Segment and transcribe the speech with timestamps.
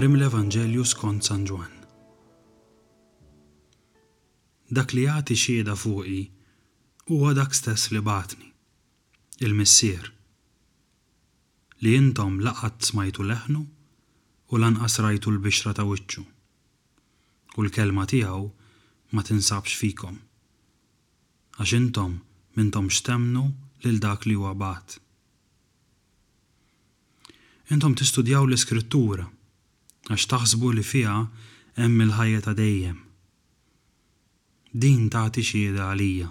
[0.00, 1.72] Naqri l evanġelju skont San Ġwan.
[4.72, 6.22] Dak li jagħti xieda fuqi
[7.10, 8.46] huwa dak stess li batni,
[9.44, 10.06] il-missier,
[11.84, 13.60] li intom laqat smajtu leħnu
[14.48, 16.24] u lanqas rajtu l-bixra ta' wiċċu,
[17.58, 18.46] u l-kelma tiegħu
[19.12, 20.16] ma tinsabx fikom,
[21.60, 22.14] għax intom
[22.56, 23.44] mintom xtemnu
[23.84, 24.96] lil dak li huwa bat.
[27.76, 29.28] Intom tistudjaw l-iskrittura,
[30.10, 31.10] għax taħsbu li fija
[31.78, 32.96] hemm il-ħajja ta' dejjem.
[34.84, 36.30] Din tagħti xieda għalija.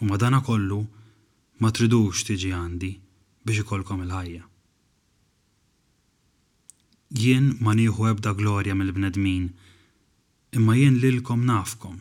[0.00, 0.78] U madana kollu
[1.60, 2.90] ma tridux tiġi għandi
[3.44, 4.46] biex ikolkom il-ħajja.
[7.20, 9.50] Jien ma nieħu ebda glorja mill-bnedmin,
[10.56, 11.98] imma jien lilkom nafkom.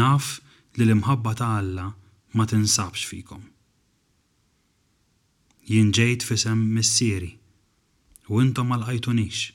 [0.00, 0.38] Naf
[0.78, 1.90] li l-imħabba ta' Alla
[2.34, 3.44] ma tinsabx fikom.
[5.68, 7.34] Jien ġejt fisem missieri
[8.28, 9.50] u intom ma laqajtunix.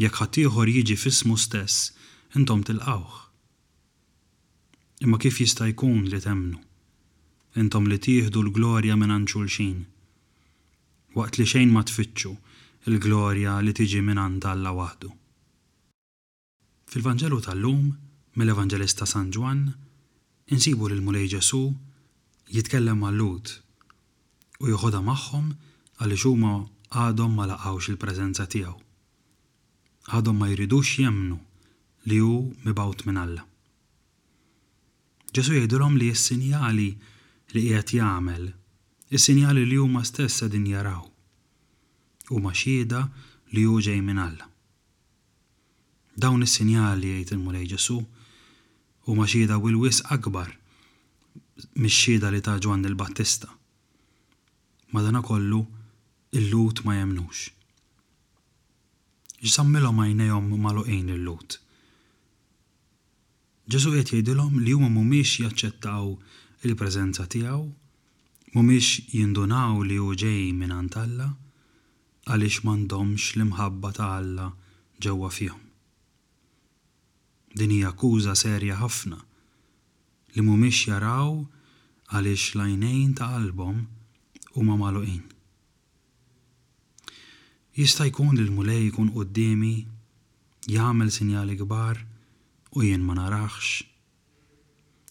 [0.00, 1.90] Jekk ħaddieħor jiġi fismu stess,
[2.36, 3.10] intom tilqawħ.
[5.04, 6.56] Imma kif jista' jkun li temnu?
[7.60, 9.84] Intom li tieħdu l-glorja minn xulxin.
[11.16, 12.30] Waqt li xejn ma tfittxu
[12.88, 15.10] il-glorja li tiġi minn għand Alla waħdu.
[16.90, 17.90] Fil-Vanġelu tal-lum,
[18.38, 19.66] mill-Evanġelista San Ġwan,
[20.54, 21.60] insibu l mulej Ġesu
[22.54, 23.52] jitkellem mal lud
[24.62, 25.50] u jħoda magħhom
[26.00, 26.50] għaliex huma
[26.96, 28.72] għadhom ma laqgħux il-preżenza tiegħu.
[30.16, 31.36] Għadhom ma jridux jemnu
[32.08, 33.42] li hu mibawt minn Alla.
[35.30, 36.86] Ġesu jgħidulhom li s-sinjali
[37.52, 38.46] li qiegħed jagħmel,
[39.10, 41.02] is-sinjali li huma stessa din jaraw.
[42.30, 43.02] Huma xhieda
[43.54, 44.46] li hu ġej minn Alla.
[46.20, 47.98] Dawn is-sinjali jgħid il-Mulej Ġesu
[49.10, 50.48] huma xhieda wilwis akbar
[51.76, 53.52] mix-xhieda li ta' Ġwan il-Battista.
[54.96, 55.60] Madana kollu,
[56.38, 57.48] il-lut ma jemnux.
[59.42, 61.56] Ġsammilhom għajnejhom maluqin il-lut.
[63.70, 66.12] Ġesu għet jgħidilhom li huma mhumiex jaċċettaw
[66.68, 67.64] il-preżenza tiegħu,
[68.54, 71.30] mhumiex jindunaw li hu ġej minn Alla
[72.30, 74.48] għaliex m'għandhomx l-imħabba ta' Alla
[75.00, 75.62] ġewwa fihom.
[77.56, 79.18] Din hija akkuża serja ħafna
[80.36, 81.34] li mhumiex jaraw
[82.12, 83.82] għaliex l-għajnejn ta' qalbhom
[84.58, 85.24] huma maluqin.
[87.78, 89.74] Jista' jkun li l-mulej jkun qoddimi,
[90.74, 92.00] jagħmel sinjali kbar
[92.76, 93.70] u jien ma narax.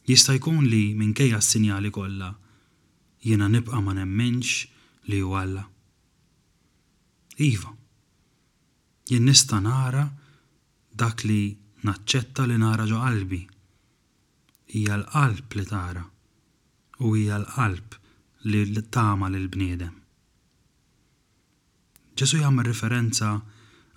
[0.10, 2.34] Jista' jkun li minkejja s-sinjali kollha
[3.24, 4.68] jiena nibqa' ma nemmenx
[5.08, 5.64] li hu Alla.
[7.40, 7.72] Iva,
[9.08, 10.04] jien nista' nara
[11.04, 11.42] dak li
[11.88, 13.42] naċċetta li nara ġo qalbi.
[14.76, 16.04] Hija l-qalb li tara
[17.00, 17.96] u hija l-qalb
[18.52, 19.96] li tama lill bniedem
[22.20, 23.28] ġesu jgħamil referenza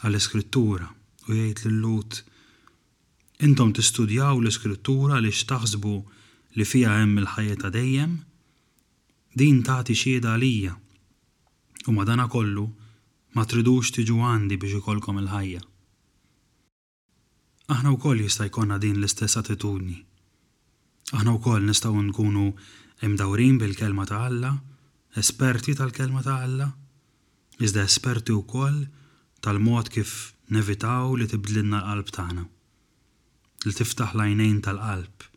[0.07, 0.87] għall-iskrittura
[1.29, 2.19] u jgħid l lut
[3.47, 5.95] intom tistudjaw l-iskrittura li xtaħsbu
[6.61, 8.13] li fija hemm il-ħajja ta' dejjem,
[9.43, 10.75] din tagħti xieda għalija
[11.91, 12.67] u dana kollu
[13.35, 15.63] ma tridux tiġu għandi biex ikolkom il-ħajja.
[17.75, 19.97] Aħna wkoll jista' jkollna din l-istess attitudni.
[21.17, 22.47] Aħna wkoll nistgħu nkunu
[23.09, 24.53] imdawrin bil-kelma ta' Alla,
[25.19, 26.69] esperti tal-kelma ta' Alla,
[27.65, 28.79] iżda esperti wkoll
[29.45, 30.13] tal-mod kif
[30.57, 32.45] nevitaw li tibdlinna l-qalb tagħna.
[33.67, 35.29] Li tiftaħ lajnejn tal-qalb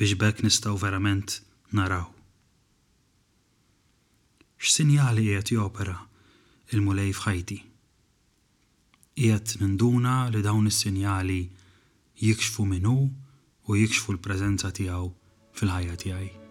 [0.00, 1.34] biex bekk nistgħu verament
[1.76, 2.06] naraw.
[4.62, 5.98] X'sinjali qiegħed jopera
[6.72, 7.58] il-mulej f'ħajti?
[9.20, 11.40] Qiegħed ninduna li dawn is-sinjali
[12.26, 12.96] jikxfu minnu
[13.68, 15.10] u jikxfu l-preżenza tiegħu
[15.60, 16.41] fil-ħajja tiegħi.